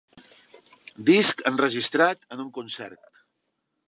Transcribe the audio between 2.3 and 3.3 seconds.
en un concert.